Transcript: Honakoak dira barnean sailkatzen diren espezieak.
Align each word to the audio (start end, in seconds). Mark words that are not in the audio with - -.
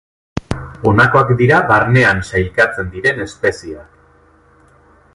Honakoak 0.91 1.33
dira 1.41 1.59
barnean 1.73 2.23
sailkatzen 2.31 2.91
diren 2.97 3.25
espezieak. 3.29 4.05